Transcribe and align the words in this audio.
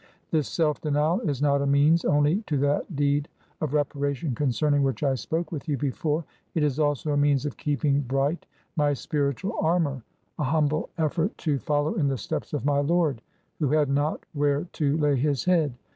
This 0.31 0.47
self 0.49 0.81
denial 0.81 1.19
is 1.29 1.43
not 1.43 1.61
a 1.61 1.67
means 1.67 2.05
only 2.05 2.41
to 2.47 2.57
that 2.57 2.95
deed 2.95 3.29
of 3.61 3.75
reparation 3.75 4.33
concerning 4.33 4.81
which 4.81 5.03
I 5.03 5.13
spoke 5.13 5.51
with 5.51 5.69
you 5.69 5.77
before, 5.77 6.25
it 6.55 6.63
is 6.63 6.79
also 6.79 7.11
a 7.13 7.17
means 7.17 7.45
of 7.45 7.55
keeping 7.55 7.99
bright 8.01 8.47
my 8.75 8.93
spiritual 8.95 9.55
armour:— 9.59 10.01
a 10.39 10.43
humble 10.43 10.89
effort 10.97 11.37
to 11.45 11.59
follow 11.59 11.93
in 11.93 12.07
the 12.07 12.17
steps 12.17 12.51
of 12.51 12.65
my 12.65 12.79
Lord, 12.79 13.21
who 13.59 13.67
had 13.69 13.89
not 13.89 14.25
where 14.33 14.63
to 14.73 14.97
lay 14.97 15.17
his 15.17 15.45
head. 15.45 15.75